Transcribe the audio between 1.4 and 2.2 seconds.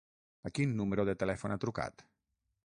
ha trucat?